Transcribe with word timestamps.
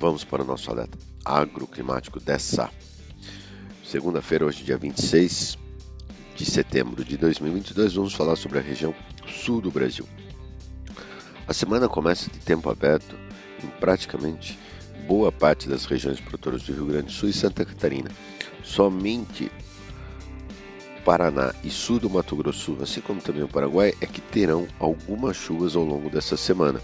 vamos 0.00 0.24
para 0.24 0.42
o 0.42 0.46
nosso 0.46 0.70
alerta 0.70 0.96
agroclimático 1.22 2.18
dessa 2.18 2.70
segunda-feira, 3.84 4.46
hoje 4.46 4.64
dia 4.64 4.78
26 4.78 5.58
de 6.34 6.44
setembro 6.46 7.04
de 7.04 7.18
2022, 7.18 7.92
vamos 7.92 8.14
falar 8.14 8.34
sobre 8.36 8.58
a 8.58 8.62
região 8.62 8.94
sul 9.28 9.60
do 9.60 9.70
Brasil. 9.70 10.08
A 11.46 11.52
semana 11.52 11.86
começa 11.86 12.30
de 12.30 12.38
tempo 12.38 12.70
aberto 12.70 13.14
em 13.62 13.66
praticamente 13.78 14.58
boa 15.06 15.30
parte 15.30 15.68
das 15.68 15.84
regiões 15.84 16.18
produtoras 16.18 16.62
do 16.62 16.72
Rio 16.72 16.86
Grande 16.86 17.06
do 17.08 17.12
Sul 17.12 17.28
e 17.28 17.34
Santa 17.34 17.62
Catarina. 17.62 18.10
Somente 18.64 19.52
Paraná 21.04 21.52
e 21.62 21.68
sul 21.68 21.98
do 21.98 22.08
Mato 22.08 22.34
Grosso, 22.36 22.78
assim 22.80 23.02
como 23.02 23.20
também 23.20 23.42
o 23.42 23.48
Paraguai, 23.48 23.92
é 24.00 24.06
que 24.06 24.22
terão 24.22 24.66
algumas 24.78 25.36
chuvas 25.36 25.76
ao 25.76 25.84
longo 25.84 26.08
dessa 26.08 26.38
semana. 26.38 26.80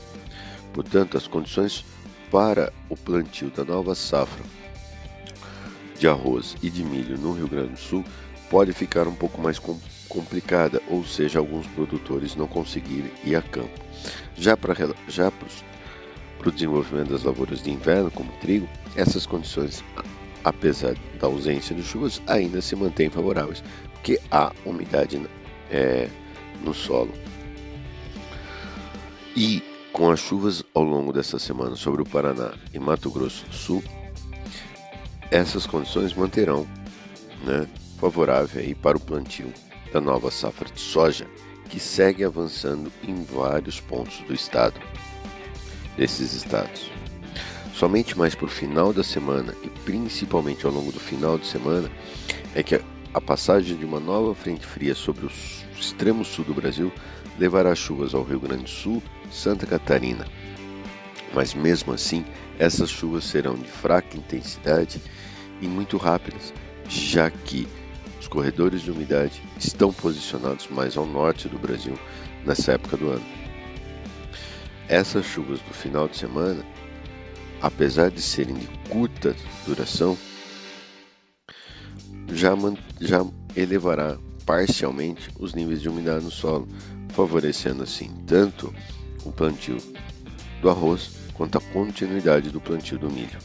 Portanto, 0.74 1.16
as 1.16 1.26
condições 1.26 1.82
para 2.30 2.72
o 2.88 2.96
plantio 2.96 3.50
da 3.50 3.64
nova 3.64 3.94
safra 3.94 4.44
de 5.98 6.06
arroz 6.06 6.56
e 6.62 6.68
de 6.68 6.84
milho 6.84 7.18
no 7.18 7.32
Rio 7.32 7.48
Grande 7.48 7.72
do 7.72 7.78
Sul 7.78 8.04
pode 8.50 8.72
ficar 8.72 9.08
um 9.08 9.14
pouco 9.14 9.40
mais 9.40 9.60
complicada, 10.08 10.80
ou 10.88 11.04
seja, 11.04 11.38
alguns 11.38 11.66
produtores 11.68 12.36
não 12.36 12.46
conseguirem 12.46 13.10
ir 13.24 13.34
a 13.34 13.42
campo. 13.42 13.80
Já 14.36 14.56
para 14.56 14.74
já 15.08 15.32
o 16.44 16.50
desenvolvimento 16.50 17.10
das 17.10 17.24
lavouras 17.24 17.60
de 17.60 17.70
inverno, 17.70 18.10
como 18.10 18.30
trigo, 18.40 18.68
essas 18.94 19.26
condições, 19.26 19.82
apesar 20.44 20.94
da 21.18 21.26
ausência 21.26 21.74
de 21.74 21.82
chuvas, 21.82 22.22
ainda 22.26 22.62
se 22.62 22.76
mantêm 22.76 23.10
favoráveis, 23.10 23.64
porque 23.94 24.20
há 24.30 24.52
umidade 24.64 25.20
é, 25.70 26.08
no 26.62 26.72
solo. 26.72 27.12
E 29.34 29.60
com 29.96 30.10
as 30.10 30.20
chuvas 30.20 30.62
ao 30.74 30.82
longo 30.82 31.10
dessa 31.10 31.38
semana 31.38 31.74
sobre 31.74 32.02
o 32.02 32.04
Paraná 32.04 32.52
e 32.74 32.78
Mato 32.78 33.10
Grosso 33.10 33.46
do 33.46 33.54
Sul, 33.54 33.82
essas 35.30 35.66
condições 35.66 36.12
manterão 36.12 36.68
né, 37.42 37.66
favorável 37.98 38.60
aí 38.60 38.74
para 38.74 38.98
o 38.98 39.00
plantio 39.00 39.50
da 39.94 39.98
nova 39.98 40.30
safra 40.30 40.68
de 40.68 40.78
soja, 40.78 41.26
que 41.70 41.80
segue 41.80 42.24
avançando 42.24 42.92
em 43.02 43.24
vários 43.24 43.80
pontos 43.80 44.18
do 44.26 44.34
estado, 44.34 44.78
desses 45.96 46.34
estados. 46.34 46.90
Somente 47.72 48.18
mais 48.18 48.34
para 48.34 48.44
o 48.44 48.50
final 48.50 48.92
da 48.92 49.02
semana 49.02 49.54
e 49.62 49.70
principalmente 49.86 50.66
ao 50.66 50.72
longo 50.72 50.92
do 50.92 51.00
final 51.00 51.38
de 51.38 51.46
semana 51.46 51.90
é 52.54 52.62
que 52.62 52.78
a 53.14 53.20
passagem 53.22 53.74
de 53.74 53.86
uma 53.86 53.98
nova 53.98 54.34
frente 54.34 54.66
fria 54.66 54.94
sobre 54.94 55.24
o 55.24 55.30
extremo 55.74 56.22
sul 56.22 56.44
do 56.44 56.52
Brasil 56.52 56.92
levará 57.38 57.74
chuvas 57.74 58.14
ao 58.14 58.22
Rio 58.22 58.40
Grande 58.40 58.64
do 58.64 58.70
Sul, 58.70 59.02
Santa 59.30 59.66
Catarina. 59.66 60.26
Mas 61.34 61.54
mesmo 61.54 61.92
assim, 61.92 62.24
essas 62.58 62.90
chuvas 62.90 63.24
serão 63.24 63.54
de 63.54 63.68
fraca 63.68 64.16
intensidade 64.16 65.00
e 65.60 65.66
muito 65.68 65.96
rápidas, 65.96 66.52
já 66.88 67.30
que 67.30 67.66
os 68.20 68.28
corredores 68.28 68.82
de 68.82 68.90
umidade 68.90 69.42
estão 69.58 69.92
posicionados 69.92 70.68
mais 70.68 70.96
ao 70.96 71.06
norte 71.06 71.48
do 71.48 71.58
Brasil 71.58 71.98
nessa 72.44 72.72
época 72.72 72.96
do 72.96 73.10
ano. 73.10 73.26
Essas 74.88 75.26
chuvas 75.26 75.60
do 75.60 75.74
final 75.74 76.08
de 76.08 76.16
semana, 76.16 76.64
apesar 77.60 78.10
de 78.10 78.22
serem 78.22 78.54
de 78.54 78.66
curta 78.88 79.34
duração, 79.66 80.16
já, 82.32 82.52
já 83.00 83.24
elevará 83.54 84.16
parcialmente 84.46 85.28
os 85.38 85.52
níveis 85.52 85.82
de 85.82 85.88
umidade 85.88 86.24
no 86.24 86.30
solo, 86.30 86.68
favorecendo 87.10 87.82
assim 87.82 88.10
tanto 88.26 88.72
o 89.24 89.32
plantio 89.32 89.76
do 90.62 90.70
arroz 90.70 91.10
quanto 91.34 91.58
a 91.58 91.60
continuidade 91.60 92.50
do 92.50 92.60
plantio 92.60 92.98
do 92.98 93.10
milho. 93.10 93.38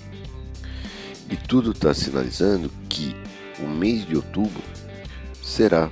E 1.30 1.36
tudo 1.36 1.72
está 1.72 1.94
sinalizando 1.94 2.72
que 2.88 3.16
o 3.60 3.68
mês 3.68 4.06
de 4.06 4.16
outubro 4.16 4.62
será 5.42 5.90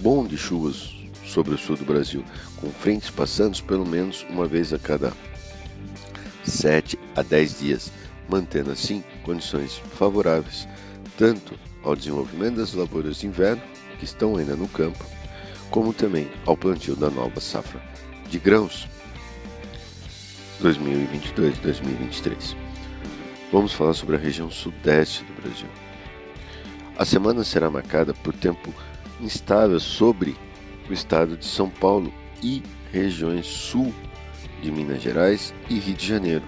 bom 0.00 0.26
de 0.26 0.36
chuvas 0.36 0.92
sobre 1.24 1.54
o 1.54 1.58
sul 1.58 1.76
do 1.76 1.84
Brasil, 1.84 2.24
com 2.56 2.68
frentes 2.70 3.08
passando 3.08 3.62
pelo 3.64 3.86
menos 3.86 4.26
uma 4.28 4.46
vez 4.46 4.72
a 4.72 4.78
cada 4.78 5.12
7 6.44 6.98
a 7.16 7.22
10 7.22 7.58
dias, 7.60 7.92
mantendo 8.28 8.70
assim 8.70 9.02
condições 9.22 9.80
favoráveis 9.96 10.66
tanto 11.16 11.58
ao 11.82 11.94
desenvolvimento 11.94 12.56
das 12.56 12.74
lavouras 12.74 13.18
de 13.18 13.26
inverno, 13.26 13.62
que 14.02 14.06
estão 14.06 14.36
ainda 14.36 14.56
no 14.56 14.66
campo, 14.66 15.06
como 15.70 15.92
também 15.92 16.28
ao 16.44 16.56
plantio 16.56 16.96
da 16.96 17.08
nova 17.08 17.40
safra 17.40 17.80
de 18.28 18.36
grãos 18.36 18.88
2022-2023. 20.60 22.56
Vamos 23.52 23.72
falar 23.72 23.94
sobre 23.94 24.16
a 24.16 24.18
região 24.18 24.50
sudeste 24.50 25.22
do 25.22 25.40
Brasil. 25.40 25.68
A 26.98 27.04
semana 27.04 27.44
será 27.44 27.70
marcada 27.70 28.12
por 28.12 28.34
tempo 28.34 28.74
instável 29.20 29.78
sobre 29.78 30.34
o 30.90 30.92
estado 30.92 31.36
de 31.36 31.44
São 31.44 31.70
Paulo 31.70 32.12
e 32.42 32.60
regiões 32.90 33.46
sul 33.46 33.94
de 34.60 34.72
Minas 34.72 35.00
Gerais 35.00 35.54
e 35.70 35.78
Rio 35.78 35.94
de 35.94 36.08
Janeiro. 36.08 36.44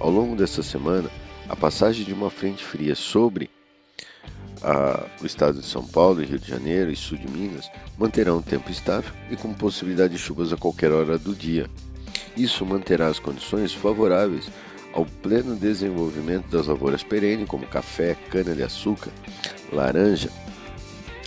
Ao 0.00 0.08
longo 0.08 0.34
dessa 0.34 0.62
semana, 0.62 1.10
a 1.46 1.54
passagem 1.54 2.06
de 2.06 2.14
uma 2.14 2.30
frente 2.30 2.64
fria 2.64 2.94
sobre 2.94 3.50
a, 4.64 5.06
o 5.22 5.26
estado 5.26 5.60
de 5.60 5.66
São 5.66 5.86
Paulo 5.86 6.24
Rio 6.24 6.38
de 6.38 6.48
Janeiro 6.48 6.90
e 6.90 6.96
sul 6.96 7.18
de 7.18 7.28
Minas 7.28 7.70
manterão 7.98 8.38
um 8.38 8.42
tempo 8.42 8.70
estável 8.70 9.12
e 9.30 9.36
com 9.36 9.52
possibilidade 9.52 10.14
de 10.14 10.18
chuvas 10.18 10.52
a 10.52 10.56
qualquer 10.56 10.90
hora 10.90 11.18
do 11.18 11.34
dia. 11.34 11.68
Isso 12.36 12.64
manterá 12.64 13.08
as 13.08 13.18
condições 13.18 13.72
favoráveis 13.72 14.48
ao 14.92 15.04
pleno 15.04 15.54
desenvolvimento 15.54 16.48
das 16.48 16.66
lavouras 16.66 17.02
perenes, 17.02 17.48
como 17.48 17.66
café, 17.66 18.16
cana-de-açúcar, 18.30 19.10
laranja, 19.72 20.30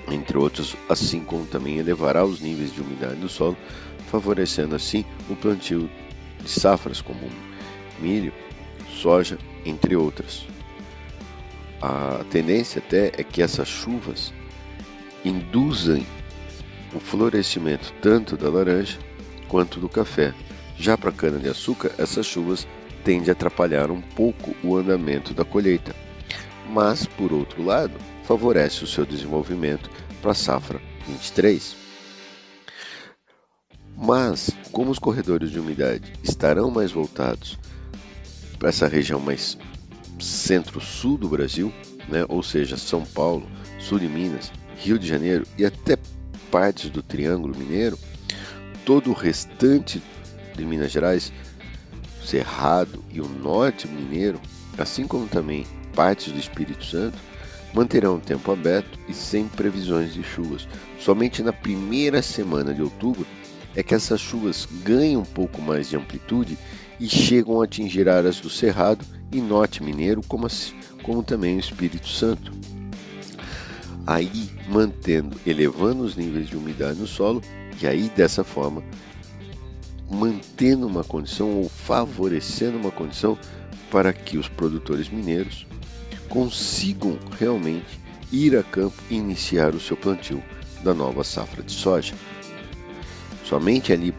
entre 0.09 0.37
outros, 0.37 0.75
assim 0.89 1.19
como 1.19 1.45
também 1.45 1.77
elevará 1.77 2.25
os 2.25 2.39
níveis 2.39 2.73
de 2.73 2.81
umidade 2.81 3.15
do 3.15 3.29
solo, 3.29 3.57
favorecendo 4.09 4.75
assim 4.75 5.05
o 5.29 5.35
plantio 5.35 5.89
de 6.41 6.49
safras 6.49 7.01
como 7.01 7.29
milho, 7.99 8.33
soja, 9.01 9.37
entre 9.65 9.95
outras. 9.95 10.47
A 11.81 12.23
tendência 12.31 12.81
até 12.85 13.07
é 13.17 13.23
que 13.23 13.41
essas 13.41 13.67
chuvas 13.67 14.33
induzem 15.23 16.05
o 16.93 16.99
florescimento 16.99 17.93
tanto 18.01 18.35
da 18.35 18.49
laranja 18.49 18.97
quanto 19.47 19.79
do 19.79 19.87
café. 19.87 20.33
Já 20.77 20.97
para 20.97 21.09
a 21.09 21.13
cana-de-açúcar, 21.13 21.91
essas 21.97 22.25
chuvas 22.25 22.67
tende 23.03 23.29
a 23.29 23.33
atrapalhar 23.33 23.91
um 23.91 24.01
pouco 24.01 24.55
o 24.63 24.75
andamento 24.75 25.33
da 25.33 25.45
colheita, 25.45 25.95
mas, 26.69 27.05
por 27.05 27.31
outro 27.31 27.63
lado, 27.63 27.93
favorece 28.23 28.83
o 28.83 28.87
seu 28.87 29.05
desenvolvimento 29.05 29.89
para 30.21 30.31
a 30.31 30.35
safra 30.35 30.81
23. 31.07 31.75
Mas, 33.95 34.51
como 34.71 34.91
os 34.91 34.99
corredores 34.99 35.49
de 35.49 35.59
umidade 35.59 36.13
estarão 36.21 36.69
mais 36.69 36.91
voltados 36.91 37.57
para 38.59 38.69
essa 38.69 38.87
região 38.87 39.19
mais 39.19 39.57
centro-sul 40.19 41.17
do 41.17 41.29
Brasil, 41.29 41.73
né, 42.07 42.25
ou 42.27 42.41
seja, 42.41 42.77
São 42.77 43.03
Paulo, 43.03 43.47
sul 43.79 43.99
de 43.99 44.07
Minas, 44.07 44.51
Rio 44.77 44.97
de 44.97 45.07
Janeiro 45.07 45.45
e 45.57 45.65
até 45.65 45.97
partes 46.51 46.89
do 46.89 47.01
Triângulo 47.01 47.57
Mineiro, 47.57 47.97
todo 48.85 49.09
o 49.09 49.13
restante 49.13 50.01
de 50.55 50.65
Minas 50.65 50.91
Gerais 50.91 51.31
Cerrado 52.23 53.03
e 53.11 53.21
o 53.21 53.27
Norte 53.27 53.87
Mineiro, 53.87 54.39
assim 54.77 55.07
como 55.07 55.27
também 55.27 55.65
partes 55.95 56.31
do 56.31 56.39
Espírito 56.39 56.85
Santo, 56.85 57.17
manterão 57.73 58.15
o 58.15 58.21
tempo 58.21 58.51
aberto 58.51 58.99
e 59.07 59.13
sem 59.13 59.47
previsões 59.47 60.13
de 60.13 60.23
chuvas. 60.23 60.67
Somente 60.99 61.41
na 61.41 61.53
primeira 61.53 62.21
semana 62.21 62.73
de 62.73 62.81
outubro 62.81 63.25
é 63.75 63.83
que 63.83 63.93
essas 63.93 64.19
chuvas 64.19 64.67
ganham 64.83 65.21
um 65.21 65.25
pouco 65.25 65.61
mais 65.61 65.89
de 65.89 65.95
amplitude 65.95 66.57
e 66.99 67.07
chegam 67.07 67.61
a 67.61 67.65
atingir 67.65 68.09
áreas 68.09 68.39
do 68.39 68.49
Cerrado 68.49 69.05
e 69.31 69.41
Norte 69.41 69.83
Mineiro, 69.83 70.21
como, 70.27 70.47
como 71.03 71.23
também 71.23 71.57
o 71.57 71.59
Espírito 71.59 72.07
Santo. 72.07 72.51
Aí 74.05 74.49
mantendo, 74.69 75.37
elevando 75.45 76.03
os 76.03 76.15
níveis 76.15 76.47
de 76.47 76.55
umidade 76.55 76.99
no 76.99 77.07
solo, 77.07 77.41
e 77.81 77.87
aí 77.87 78.09
dessa 78.15 78.43
forma 78.43 78.83
mantendo 80.09 80.87
uma 80.87 81.03
condição 81.03 81.51
ou 81.57 81.69
favorecendo 81.69 82.77
uma 82.77 82.91
condição 82.91 83.37
para 83.91 84.13
que 84.13 84.37
os 84.37 84.47
produtores 84.47 85.09
mineiros 85.09 85.67
consigam 86.29 87.17
realmente 87.37 87.99
ir 88.31 88.57
a 88.57 88.63
campo 88.63 89.01
e 89.09 89.15
iniciar 89.15 89.73
o 89.73 89.79
seu 89.79 89.95
plantio 89.95 90.41
da 90.83 90.93
nova 90.93 91.23
safra 91.23 91.63
de 91.63 91.71
soja. 91.71 92.13
Somente 93.43 93.93
ali 93.93 94.13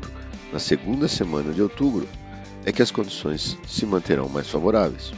na 0.52 0.58
segunda 0.58 1.08
semana 1.08 1.52
de 1.52 1.62
outubro 1.62 2.08
é 2.64 2.72
que 2.72 2.82
as 2.82 2.90
condições 2.90 3.56
se 3.66 3.86
manterão 3.86 4.28
mais 4.28 4.48
favoráveis. 4.48 5.12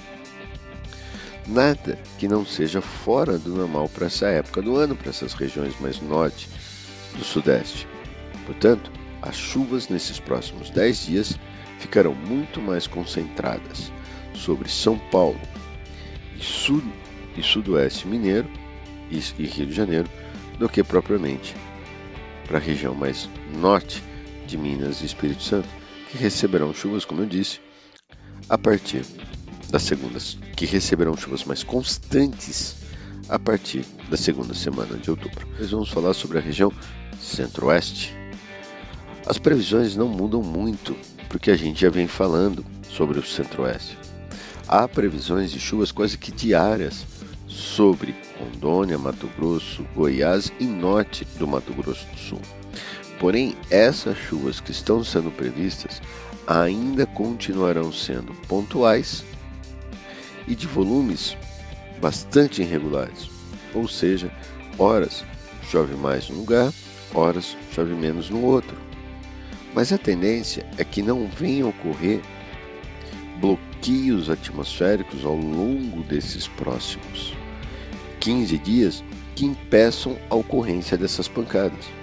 Nada 1.47 1.99
que 2.19 2.29
não 2.29 2.45
seja 2.45 2.81
fora 2.81 3.39
do 3.39 3.55
normal 3.55 3.89
para 3.89 4.07
essa 4.07 4.27
época 4.29 4.63
do 4.63 4.77
ano, 4.77 4.95
para 4.95 5.11
essas 5.11 5.33
regiões 5.33 5.79
mais 5.81 6.01
norte 6.01 6.49
do 7.17 7.25
sudeste. 7.25 7.89
Portanto, 8.47 8.91
as 9.23 9.37
chuvas 9.37 9.89
nesses 9.89 10.21
próximos 10.21 10.71
10 10.71 11.07
dias 11.07 11.39
ficarão 11.79 12.15
muito 12.15 12.61
mais 12.61 12.87
concentradas 12.87 13.91
sobre 14.35 14.69
São 14.69 14.99
Paulo 15.11 15.41
e, 16.39 16.43
sul, 16.43 16.83
e 17.37 17.43
Sudoeste 17.43 18.07
Mineiro 18.07 18.49
e, 19.11 19.19
e 19.39 19.47
Rio 19.47 19.67
de 19.67 19.73
Janeiro 19.73 20.09
do 20.59 20.69
que 20.69 20.85
propriamente 20.85 21.55
para 22.47 22.59
a 22.59 22.61
região 22.61 22.95
mais 22.95 23.29
norte 23.59 24.03
de 24.47 24.59
Minas 24.59 25.03
e 25.03 25.07
Espírito 25.07 25.43
Santo, 25.43 25.69
que 26.11 26.19
receberão 26.19 26.75
chuvas, 26.75 27.05
como 27.05 27.23
eu 27.23 27.27
disse, 27.27 27.61
a 28.49 28.59
partir 28.59 29.05
das 29.71 29.83
segundas, 29.83 30.37
que 30.57 30.67
receberão 30.67 31.17
chuvas 31.17 31.45
mais 31.45 31.63
constantes 31.63 32.77
a 33.29 33.39
partir 33.39 33.85
da 34.09 34.17
segunda 34.17 34.53
semana 34.53 34.97
de 34.97 35.09
outubro. 35.11 35.47
Nós 35.59 35.71
vamos 35.71 35.89
falar 35.89 36.13
sobre 36.15 36.39
a 36.39 36.41
região 36.41 36.73
centro-oeste. 37.21 38.13
As 39.25 39.39
previsões 39.39 39.95
não 39.95 40.09
mudam 40.09 40.43
muito, 40.43 40.97
porque 41.29 41.53
a 41.53 41.57
gente 41.57 41.83
já 41.83 41.91
vem 41.91 42.09
falando 42.09 42.65
sobre 42.83 43.19
o 43.19 43.25
centro-oeste. 43.25 43.97
Há 44.67 44.89
previsões 44.89 45.53
de 45.53 45.61
chuvas 45.61 45.93
quase 45.93 46.19
que 46.19 46.33
diárias 46.33 47.07
sobre 47.47 48.15
Rondônia, 48.39 48.99
Mato 48.99 49.29
Grosso, 49.37 49.85
Goiás 49.95 50.53
e 50.59 50.65
norte 50.65 51.25
do 51.39 51.47
Mato 51.47 51.73
Grosso 51.73 52.07
do 52.07 52.19
Sul. 52.19 52.41
Porém, 53.21 53.55
essas 53.71 54.17
chuvas 54.17 54.61
que 54.61 54.71
estão 54.71 55.05
sendo 55.05 55.31
previstas 55.31 56.01
ainda 56.47 57.05
continuarão 57.05 57.93
sendo 57.93 58.33
pontuais 58.49 59.23
e 60.49 60.55
de 60.55 60.67
volumes 60.67 61.37
bastante 62.01 62.63
irregulares, 62.63 63.29
ou 63.75 63.87
seja, 63.87 64.33
horas 64.79 65.23
chove 65.71 65.95
mais 65.95 66.31
num 66.31 66.39
lugar, 66.39 66.73
horas 67.15 67.55
chove 67.73 67.93
menos 67.93 68.31
no 68.31 68.43
outro. 68.43 68.75
Mas 69.75 69.93
a 69.93 69.99
tendência 69.99 70.67
é 70.79 70.83
que 70.83 71.03
não 71.03 71.29
venham 71.29 71.69
ocorrer 71.69 72.23
bloqueios 73.39 74.31
atmosféricos 74.31 75.27
ao 75.27 75.37
longo 75.37 76.03
desses 76.05 76.49
próximos 76.49 77.35
15 78.19 78.57
dias 78.59 79.05
que 79.37 79.45
impeçam 79.45 80.17
a 80.31 80.35
ocorrência 80.35 80.97
dessas 80.97 81.29
pancadas. 81.29 82.00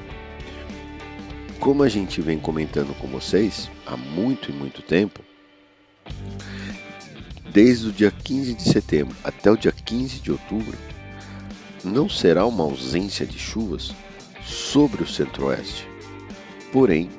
Como 1.60 1.84
a 1.84 1.90
gente 1.90 2.22
vem 2.22 2.40
comentando 2.40 2.96
com 3.00 3.08
vocês 3.08 3.70
há 3.86 3.98
muito 3.98 4.52
e 4.52 4.54
muito 4.54 4.82
tempo, 4.82 5.22
desde 7.52 7.88
o 7.88 7.92
dia 7.92 8.12
15 8.12 8.54
de 8.54 8.64
setembro 8.64 9.16
até 9.24 9.52
o 9.52 9.58
dia 9.58 9.72
15 9.72 10.20
de 10.20 10.32
outubro, 10.32 10.78
não 11.84 12.08
será 12.08 12.46
uma 12.46 12.64
ausência 12.64 13.26
de 13.26 13.38
chuvas 13.38 13.94
sobre 14.44 15.04
o 15.04 15.08
centro-oeste. 15.08 15.88
Porém, 16.72 17.10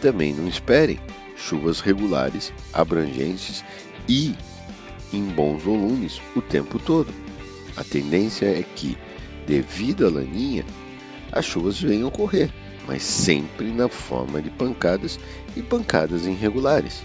também 0.00 0.32
não 0.34 0.46
esperem 0.46 1.00
chuvas 1.36 1.80
regulares, 1.80 2.52
abrangentes 2.72 3.64
e 4.08 4.34
em 5.12 5.24
bons 5.24 5.62
volumes 5.62 6.20
o 6.34 6.42
tempo 6.42 6.78
todo. 6.78 7.12
A 7.76 7.82
tendência 7.84 8.46
é 8.46 8.62
que, 8.62 8.96
devido 9.46 10.06
à 10.06 10.10
laninha, 10.10 10.64
as 11.32 11.44
chuvas 11.44 11.80
venham 11.80 12.08
ocorrer, 12.08 12.50
mas 12.86 13.02
sempre 13.02 13.66
na 13.72 13.88
forma 13.88 14.40
de 14.40 14.50
pancadas 14.50 15.18
e 15.56 15.62
pancadas 15.62 16.26
irregulares. 16.26 17.04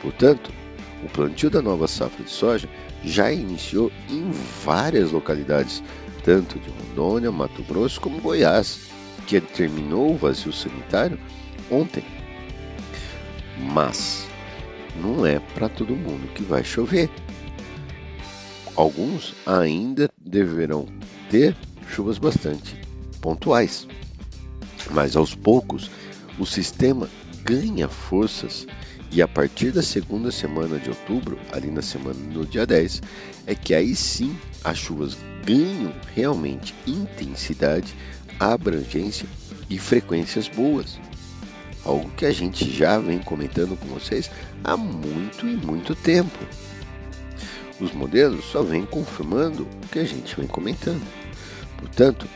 Portanto, 0.00 0.52
o 1.04 1.08
plantio 1.08 1.50
da 1.50 1.60
nova 1.60 1.86
safra 1.86 2.24
de 2.24 2.30
soja 2.30 2.68
já 3.04 3.32
iniciou 3.32 3.92
em 4.08 4.30
várias 4.64 5.12
localidades, 5.12 5.82
tanto 6.24 6.58
de 6.58 6.70
Rondônia, 6.70 7.30
Mato 7.30 7.62
Grosso 7.64 8.00
como 8.00 8.20
Goiás, 8.20 8.88
que 9.26 9.40
terminou 9.40 10.12
o 10.12 10.16
vazio 10.16 10.52
sanitário 10.52 11.18
ontem. 11.70 12.04
Mas 13.72 14.26
não 15.00 15.26
é 15.26 15.38
para 15.54 15.68
todo 15.68 15.94
mundo 15.94 16.32
que 16.34 16.42
vai 16.42 16.64
chover. 16.64 17.10
Alguns 18.74 19.34
ainda 19.46 20.10
deverão 20.20 20.86
ter 21.30 21.56
chuvas 21.88 22.18
bastante 22.18 22.76
pontuais, 23.20 23.88
mas 24.90 25.16
aos 25.16 25.34
poucos 25.34 25.90
o 26.38 26.46
sistema 26.46 27.08
ganha 27.44 27.88
forças 27.88 28.66
e 29.10 29.22
a 29.22 29.28
partir 29.28 29.70
da 29.70 29.82
segunda 29.82 30.30
semana 30.30 30.78
de 30.78 30.90
outubro, 30.90 31.38
ali 31.52 31.70
na 31.70 31.80
semana 31.80 32.18
no 32.18 32.44
dia 32.44 32.66
10, 32.66 33.02
é 33.46 33.54
que 33.54 33.74
aí 33.74 33.94
sim 33.94 34.36
as 34.64 34.78
chuvas 34.78 35.16
ganham 35.44 35.94
realmente 36.14 36.74
intensidade, 36.86 37.94
abrangência 38.38 39.26
e 39.70 39.78
frequências 39.78 40.48
boas. 40.48 40.98
Algo 41.84 42.10
que 42.10 42.26
a 42.26 42.32
gente 42.32 42.68
já 42.68 42.98
vem 42.98 43.18
comentando 43.18 43.78
com 43.78 43.86
vocês 43.86 44.28
há 44.64 44.76
muito 44.76 45.48
e 45.48 45.56
muito 45.56 45.94
tempo. 45.94 46.38
Os 47.80 47.92
modelos 47.92 48.44
só 48.46 48.62
vêm 48.62 48.84
confirmando 48.84 49.62
o 49.62 49.88
que 49.88 50.00
a 50.00 50.04
gente 50.04 50.34
vem 50.36 50.48
comentando. 50.48 51.02
Portanto, 51.78 52.26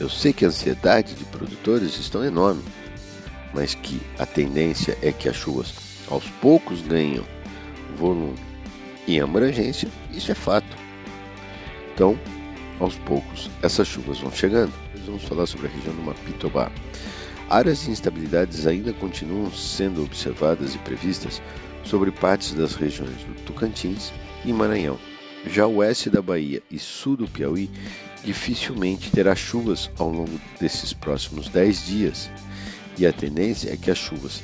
eu 0.00 0.08
sei 0.08 0.32
que 0.32 0.46
a 0.46 0.48
ansiedade 0.48 1.14
de 1.14 1.24
produtores 1.26 1.98
estão 1.98 2.24
enorme, 2.24 2.64
mas 3.52 3.74
que 3.74 4.00
a 4.18 4.24
tendência 4.24 4.96
é 5.02 5.12
que 5.12 5.28
as 5.28 5.36
chuvas 5.36 5.74
aos 6.08 6.24
poucos 6.40 6.80
ganham 6.80 7.24
volume 7.96 8.38
e 9.06 9.20
abrangência, 9.20 9.88
isso 10.10 10.32
é 10.32 10.34
fato. 10.34 10.76
Então, 11.94 12.18
aos 12.80 12.96
poucos, 12.96 13.50
essas 13.62 13.86
chuvas 13.86 14.18
vão 14.18 14.32
chegando. 14.32 14.72
Nós 14.94 15.04
vamos 15.04 15.24
falar 15.24 15.46
sobre 15.46 15.66
a 15.66 15.70
região 15.70 15.94
do 15.94 16.02
Mapitobá. 16.02 16.72
Áreas 17.50 17.82
de 17.82 17.90
instabilidades 17.90 18.66
ainda 18.66 18.92
continuam 18.94 19.52
sendo 19.52 20.02
observadas 20.02 20.74
e 20.74 20.78
previstas 20.78 21.42
sobre 21.84 22.10
partes 22.10 22.54
das 22.54 22.74
regiões 22.74 23.16
do 23.24 23.34
Tocantins 23.42 24.12
e 24.44 24.52
Maranhão. 24.52 24.98
Já 25.46 25.66
o 25.66 25.76
oeste 25.76 26.10
da 26.10 26.20
Bahia 26.20 26.62
e 26.70 26.78
sul 26.78 27.16
do 27.16 27.26
Piauí 27.26 27.70
dificilmente 28.22 29.10
terá 29.10 29.34
chuvas 29.34 29.90
ao 29.98 30.10
longo 30.10 30.38
desses 30.60 30.92
próximos 30.92 31.48
10 31.48 31.86
dias. 31.86 32.30
E 32.98 33.06
a 33.06 33.12
tendência 33.12 33.72
é 33.72 33.76
que 33.76 33.90
as 33.90 33.98
chuvas, 33.98 34.42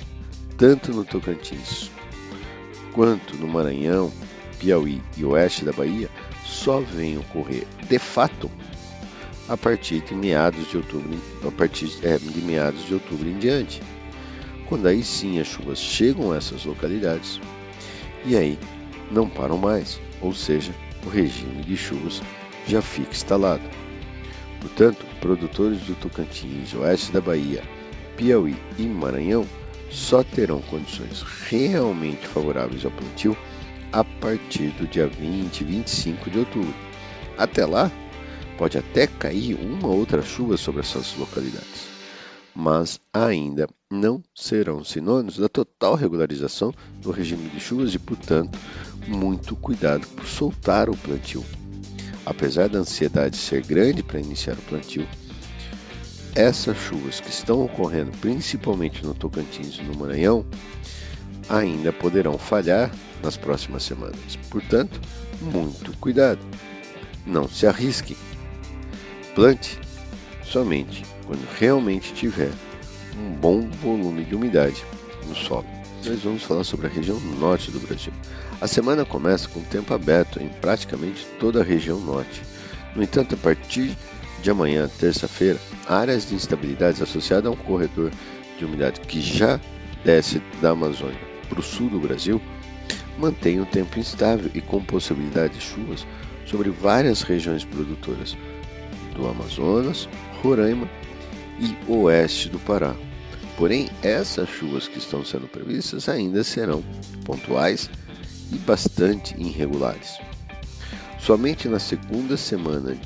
tanto 0.56 0.92
no 0.92 1.04
Tocantins 1.04 1.90
quanto 2.92 3.36
no 3.36 3.46
Maranhão, 3.46 4.10
Piauí 4.58 5.02
e 5.16 5.24
oeste 5.24 5.66
da 5.66 5.72
Bahia, 5.72 6.08
só 6.44 6.80
venham 6.80 7.20
ocorrer 7.20 7.66
de 7.86 7.98
fato 7.98 8.50
a 9.48 9.56
partir 9.56 10.00
de 10.00 10.14
meados 10.14 10.68
de 10.70 10.78
outubro, 10.78 11.20
a 11.46 11.50
partir 11.50 11.90
é, 12.02 12.16
de 12.16 12.40
meados 12.40 12.84
de 12.86 12.94
outubro 12.94 13.28
em 13.28 13.38
diante, 13.38 13.82
quando 14.66 14.86
aí 14.86 15.04
sim 15.04 15.38
as 15.38 15.46
chuvas 15.46 15.78
chegam 15.78 16.32
a 16.32 16.36
essas 16.36 16.64
localidades 16.64 17.38
e 18.24 18.34
aí 18.34 18.58
não 19.10 19.28
param 19.28 19.58
mais, 19.58 20.00
ou 20.20 20.34
seja, 20.34 20.74
o 21.06 21.08
regime 21.08 21.62
de 21.62 21.76
chuvas 21.76 22.20
já 22.66 22.82
fica 22.82 23.12
instalado. 23.12 23.62
Portanto, 24.60 25.06
produtores 25.20 25.80
do 25.82 25.94
Tocantins, 25.94 26.74
oeste 26.74 27.12
da 27.12 27.20
Bahia, 27.20 27.62
Piauí 28.16 28.56
e 28.76 28.82
Maranhão 28.82 29.46
só 29.90 30.24
terão 30.24 30.60
condições 30.62 31.22
realmente 31.48 32.26
favoráveis 32.26 32.84
ao 32.84 32.90
plantio 32.90 33.36
a 33.92 34.02
partir 34.02 34.70
do 34.70 34.86
dia 34.88 35.06
20 35.06 35.60
e 35.60 35.64
25 35.64 36.30
de 36.30 36.38
outubro. 36.40 36.74
Até 37.38 37.64
lá, 37.64 37.90
pode 38.58 38.76
até 38.76 39.06
cair 39.06 39.54
uma 39.54 39.88
outra 39.88 40.22
chuva 40.22 40.56
sobre 40.56 40.80
essas 40.80 41.14
localidades, 41.16 41.88
mas 42.56 42.98
ainda 43.12 43.68
não 43.90 44.22
serão 44.34 44.82
sinônimos 44.82 45.36
da 45.36 45.46
total 45.46 45.94
regularização 45.94 46.72
do 47.02 47.10
regime 47.10 47.50
de 47.50 47.60
chuvas 47.60 47.92
e, 47.92 47.98
portanto, 47.98 48.58
muito 49.06 49.54
cuidado 49.54 50.06
por 50.06 50.24
soltar 50.24 50.88
o 50.88 50.96
plantio. 50.96 51.44
Apesar 52.24 52.70
da 52.70 52.78
ansiedade 52.78 53.36
ser 53.36 53.62
grande 53.62 54.02
para 54.02 54.18
iniciar 54.18 54.54
o 54.54 54.62
plantio, 54.62 55.06
essas 56.34 56.78
chuvas 56.78 57.20
que 57.20 57.28
estão 57.28 57.62
ocorrendo 57.62 58.10
principalmente 58.22 59.04
no 59.04 59.14
Tocantins 59.14 59.78
e 59.78 59.82
no 59.82 59.94
Maranhão 59.94 60.44
ainda 61.50 61.92
poderão 61.92 62.38
falhar 62.38 62.90
nas 63.22 63.36
próximas 63.36 63.82
semanas. 63.82 64.36
Portanto, 64.48 64.98
muito 65.42 65.94
cuidado. 65.98 66.40
Não 67.26 67.46
se 67.46 67.66
arrisque. 67.66 68.16
Plante 69.34 69.78
somente 70.50 71.04
quando 71.26 71.46
realmente 71.58 72.12
tiver 72.14 72.50
um 73.18 73.32
bom 73.32 73.68
volume 73.82 74.24
de 74.24 74.34
umidade 74.34 74.84
no 75.26 75.34
solo. 75.34 75.66
Nós 76.04 76.20
vamos 76.20 76.42
falar 76.42 76.64
sobre 76.64 76.86
a 76.86 76.90
região 76.90 77.18
norte 77.40 77.70
do 77.70 77.80
Brasil. 77.80 78.12
A 78.60 78.66
semana 78.66 79.04
começa 79.04 79.48
com 79.48 79.60
tempo 79.62 79.92
aberto 79.92 80.40
em 80.40 80.48
praticamente 80.48 81.26
toda 81.40 81.60
a 81.60 81.64
região 81.64 81.98
norte. 81.98 82.42
No 82.94 83.02
entanto, 83.02 83.34
a 83.34 83.38
partir 83.38 83.96
de 84.40 84.50
amanhã, 84.50 84.88
terça-feira, 84.98 85.58
áreas 85.88 86.28
de 86.28 86.34
instabilidades 86.34 87.02
associadas 87.02 87.46
a 87.46 87.50
um 87.50 87.56
corredor 87.56 88.10
de 88.58 88.64
umidade 88.64 89.00
que 89.00 89.20
já 89.20 89.60
desce 90.04 90.40
da 90.62 90.70
Amazônia 90.70 91.18
para 91.48 91.60
o 91.60 91.62
sul 91.62 91.90
do 91.90 91.98
Brasil 91.98 92.40
mantém 93.18 93.60
o 93.60 93.66
tempo 93.66 93.98
instável 93.98 94.50
e 94.54 94.60
com 94.60 94.82
possibilidade 94.82 95.54
de 95.54 95.60
chuvas 95.60 96.06
sobre 96.44 96.70
várias 96.70 97.22
regiões 97.22 97.64
produtoras 97.64 98.36
do 99.14 99.26
Amazonas, 99.26 100.08
Roraima 100.46 100.88
e 101.58 101.76
oeste 101.90 102.48
do 102.48 102.58
Pará. 102.60 102.94
Porém, 103.56 103.90
essas 104.02 104.48
chuvas 104.48 104.86
que 104.86 104.98
estão 104.98 105.24
sendo 105.24 105.48
previstas 105.48 106.08
ainda 106.08 106.44
serão 106.44 106.84
pontuais 107.24 107.90
e 108.52 108.56
bastante 108.58 109.34
irregulares. 109.40 110.18
Somente 111.18 111.68
na 111.68 111.80
segunda 111.80 112.36
semana, 112.36 112.96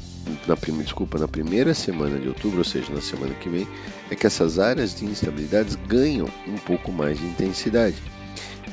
na 0.47 0.57
primeira, 0.57 0.85
desculpa, 0.85 1.19
na 1.19 1.29
primeira 1.29 1.73
semana 1.73 2.19
de 2.19 2.29
outubro, 2.29 2.59
ou 2.59 2.65
seja, 2.65 2.93
na 2.93 3.01
semana 3.01 3.33
que 3.35 3.49
vem, 3.49 3.67
é 4.11 4.15
que 4.15 4.27
essas 4.27 4.59
áreas 4.59 4.95
de 4.95 5.07
instabilidades 5.07 5.77
ganham 5.89 6.29
um 6.47 6.59
pouco 6.59 6.93
mais 6.93 7.19
de 7.19 7.25
intensidade 7.25 7.97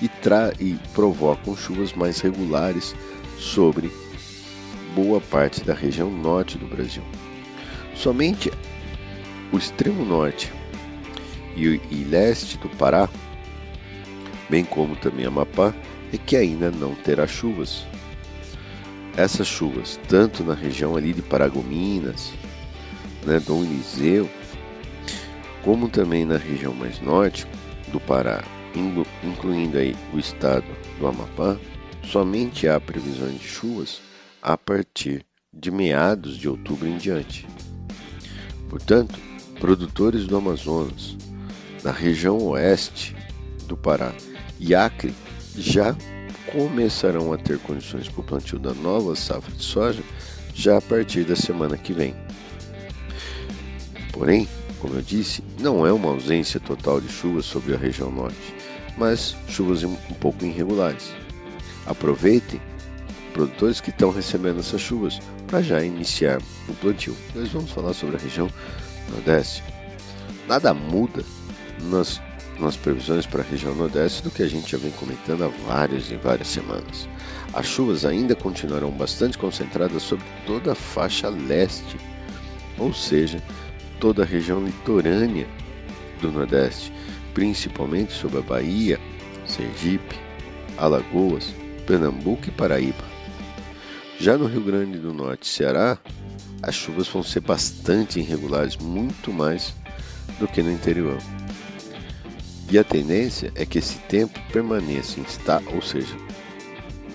e, 0.01 0.09
tra 0.09 0.51
e 0.59 0.77
provocam 0.93 1.55
chuvas 1.55 1.93
mais 1.93 2.19
regulares 2.19 2.93
sobre 3.39 3.89
boa 4.93 5.21
parte 5.21 5.63
da 5.63 5.73
região 5.73 6.11
norte 6.11 6.57
do 6.57 6.65
Brasil. 6.65 7.03
Somente 7.97 8.51
o 9.51 9.57
extremo 9.57 10.05
norte 10.05 10.51
e, 11.55 11.81
e 11.89 12.03
leste 12.03 12.57
do 12.59 12.69
Pará, 12.69 13.09
bem 14.49 14.63
como 14.63 14.95
também 14.95 15.25
Amapá, 15.25 15.73
é 16.13 16.17
que 16.17 16.35
ainda 16.35 16.69
não 16.69 16.93
terá 16.93 17.25
chuvas. 17.25 17.85
Essas 19.15 19.47
chuvas, 19.47 19.99
tanto 20.07 20.43
na 20.43 20.53
região 20.53 20.95
ali 20.95 21.11
de 21.11 21.23
Paragominas, 21.23 22.31
né, 23.25 23.39
Dom 23.39 23.63
Eliseu, 23.63 24.29
como 25.63 25.89
também 25.89 26.23
na 26.23 26.37
região 26.37 26.75
mais 26.75 27.01
norte 27.01 27.47
do 27.91 27.99
Pará, 27.99 28.43
incluindo 29.23 29.79
aí 29.79 29.95
o 30.13 30.19
estado 30.19 30.67
do 30.99 31.07
Amapá, 31.07 31.57
somente 32.03 32.67
há 32.67 32.79
previsões 32.79 33.39
de 33.39 33.47
chuvas 33.47 33.99
a 34.39 34.55
partir 34.55 35.25
de 35.51 35.71
meados 35.71 36.37
de 36.37 36.47
outubro 36.47 36.87
em 36.87 36.97
diante. 36.97 37.47
Portanto, 38.69 39.19
produtores 39.59 40.25
do 40.25 40.37
Amazonas, 40.37 41.17
na 41.83 41.91
região 41.91 42.37
oeste 42.47 43.15
do 43.67 43.77
Pará 43.77 44.13
e 44.59 44.75
Acre 44.75 45.13
já 45.55 45.95
começarão 46.51 47.33
a 47.33 47.37
ter 47.37 47.59
condições 47.59 48.07
para 48.07 48.21
o 48.21 48.23
plantio 48.23 48.59
da 48.59 48.73
nova 48.73 49.15
safra 49.15 49.53
de 49.53 49.63
soja 49.63 50.03
já 50.53 50.77
a 50.77 50.81
partir 50.81 51.23
da 51.23 51.35
semana 51.35 51.77
que 51.77 51.93
vem. 51.93 52.15
Porém, 54.11 54.47
como 54.79 54.95
eu 54.95 55.01
disse, 55.01 55.43
não 55.59 55.85
é 55.85 55.91
uma 55.91 56.09
ausência 56.09 56.59
total 56.59 57.01
de 57.01 57.09
chuvas 57.09 57.45
sobre 57.45 57.73
a 57.73 57.77
região 57.77 58.11
norte, 58.11 58.55
mas 58.97 59.35
chuvas 59.47 59.83
um 59.83 59.95
pouco 60.19 60.45
irregulares. 60.45 61.13
Aproveitem 61.85 62.59
produtores 63.37 63.79
que 63.79 63.91
estão 63.91 64.09
recebendo 64.09 64.61
essas 64.61 64.81
chuvas 64.81 65.19
para 65.45 65.61
já 65.61 65.83
iniciar 65.83 66.41
o 66.67 66.73
plantio. 66.73 67.15
Nós 67.35 67.49
vamos 67.49 67.69
falar 67.69 67.93
sobre 67.93 68.15
a 68.17 68.19
região 68.19 68.49
Nordeste. 69.11 69.63
Nada 70.47 70.73
muda 70.73 71.23
nas 71.83 72.19
nas 72.59 72.75
previsões 72.75 73.27
para 73.27 73.43
a 73.43 73.45
região 73.45 73.75
Nordeste 73.75 74.23
do 74.23 74.31
que 74.31 74.41
a 74.41 74.47
gente 74.47 74.71
já 74.71 74.79
vem 74.79 74.89
comentando 74.89 75.43
há 75.43 75.47
várias 75.67 76.09
e 76.09 76.15
várias 76.15 76.47
semanas. 76.47 77.07
As 77.53 77.67
chuvas 77.67 78.03
ainda 78.03 78.33
continuarão 78.33 78.89
bastante 78.89 79.37
concentradas 79.37 80.01
sobre 80.01 80.25
toda 80.47 80.71
a 80.71 80.75
faixa 80.75 81.29
leste, 81.29 81.99
ou 82.79 82.91
seja, 82.91 83.43
toda 83.99 84.23
a 84.23 84.25
região 84.25 84.65
litorânea 84.65 85.47
do 86.19 86.31
Nordeste, 86.31 86.91
principalmente 87.35 88.11
sobre 88.11 88.39
a 88.39 88.41
Bahia, 88.41 88.99
Sergipe, 89.45 90.15
Alagoas, 90.79 91.53
Pernambuco 91.85 92.47
e 92.47 92.51
Paraíba. 92.51 93.16
Já 94.19 94.35
no 94.35 94.47
Rio 94.47 94.61
Grande 94.61 94.97
do 94.97 95.13
Norte 95.13 95.43
e 95.43 95.47
Ceará, 95.47 95.97
as 96.63 96.73
chuvas 96.73 97.07
vão 97.07 97.21
ser 97.21 97.41
bastante 97.41 98.19
irregulares, 98.19 98.75
muito 98.75 99.31
mais 99.31 99.75
do 100.39 100.47
que 100.47 100.63
no 100.63 100.71
interior. 100.71 101.19
E 102.69 102.79
a 102.79 102.83
tendência 102.83 103.51
é 103.53 103.63
que 103.65 103.77
esse 103.77 103.99
tempo 103.99 104.39
permaneça 104.51 105.19
instável, 105.19 105.75
ou 105.75 105.81
seja, 105.83 106.15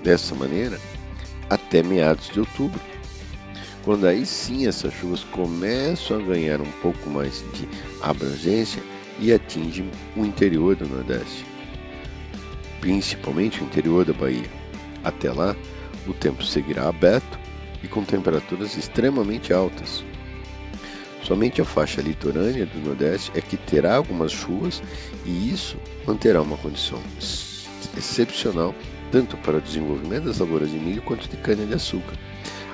dessa 0.03 0.35
maneira, 0.35 0.79
até 1.51 1.83
meados 1.83 2.31
de 2.31 2.39
outubro, 2.39 2.81
quando 3.85 4.07
aí 4.07 4.25
sim 4.25 4.69
essas 4.69 4.95
chuvas 4.95 5.25
começam 5.25 6.21
a 6.21 6.23
ganhar 6.23 6.61
um 6.61 6.71
pouco 6.81 7.11
mais 7.11 7.45
de 7.53 7.69
abrangência 8.01 8.81
e 9.19 9.33
atingem 9.33 9.91
o 10.17 10.25
interior 10.25 10.77
do 10.77 10.87
Nordeste, 10.87 11.45
principalmente 12.81 13.61
o 13.61 13.65
interior 13.65 14.05
da 14.05 14.13
Bahia. 14.13 14.49
Até 15.05 15.33
lá, 15.33 15.57
o 16.07 16.13
tempo 16.13 16.45
seguirá 16.45 16.89
aberto 16.89 17.39
e 17.83 17.89
com 17.89 18.05
temperaturas 18.05 18.77
extremamente 18.77 19.53
altas, 19.53 20.05
Somente 21.23 21.63
a 21.63 21.65
faixa 21.65 22.01
litorânea 22.01 22.67
do 22.67 22.81
Nordeste 22.81 23.31
é 23.35 23.41
que 23.41 23.57
terá 23.57 23.95
algumas 23.97 24.33
chuvas 24.33 24.83
e 25.25 25.51
isso 25.51 25.77
manterá 26.07 26.43
uma 26.43 26.57
condição 26.57 27.01
excepcional 27.97 28.75
tanto 29.13 29.37
para 29.37 29.59
o 29.59 29.61
desenvolvimento 29.61 30.25
das 30.25 30.39
lavouras 30.39 30.71
de 30.71 30.79
milho 30.79 31.03
quanto 31.03 31.29
de 31.29 31.37
cana-de-açúcar. 31.37 32.17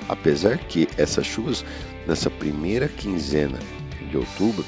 Apesar 0.07 0.57
que 0.57 0.87
essas 0.97 1.27
chuvas 1.27 1.63
nessa 2.07 2.29
primeira 2.29 2.87
quinzena 2.87 3.59
de 4.09 4.17
outubro 4.17 4.65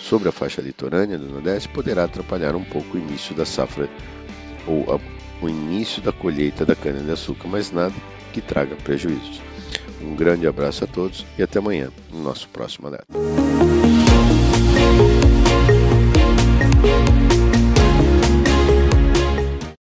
sobre 0.00 0.28
a 0.30 0.32
faixa 0.32 0.62
litorânea 0.62 1.18
do 1.18 1.28
Nordeste 1.28 1.68
poderá 1.68 2.04
atrapalhar 2.04 2.56
um 2.56 2.64
pouco 2.64 2.96
o 2.96 3.00
início 3.00 3.34
da 3.34 3.44
safra 3.44 3.90
ou 4.66 4.94
a, 4.94 5.17
o 5.40 5.48
início 5.48 6.02
da 6.02 6.12
colheita 6.12 6.64
da 6.64 6.74
cana-de-açúcar, 6.74 7.48
mas 7.48 7.70
nada 7.70 7.94
que 8.32 8.40
traga 8.40 8.76
prejuízos. 8.76 9.40
Um 10.00 10.14
grande 10.14 10.46
abraço 10.46 10.84
a 10.84 10.86
todos 10.86 11.26
e 11.38 11.42
até 11.42 11.58
amanhã 11.58 11.90
no 12.12 12.22
nosso 12.22 12.48
próximo 12.48 12.86
alerta. 12.86 13.77